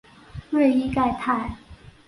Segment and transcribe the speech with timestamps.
[0.49, 1.57] 瑞伊盖泰。